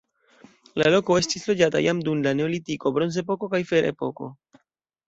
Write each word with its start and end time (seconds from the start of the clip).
La 0.81 0.87
loko 0.95 1.17
estis 1.23 1.45
loĝata 1.51 1.83
jam 1.89 2.01
dum 2.09 2.27
la 2.29 2.35
neolitiko, 2.41 2.95
bronzepoko 2.99 3.53
kaj 3.55 3.65
ferepoko. 3.75 4.35